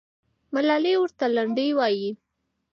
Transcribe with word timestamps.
ملالۍ 0.53 0.93
ورته 0.99 1.25
لنډۍ 1.35 1.69
وایي. 1.77 2.09